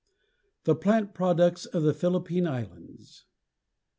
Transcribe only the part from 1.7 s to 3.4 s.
THE PHILIPPINE ISLANDS.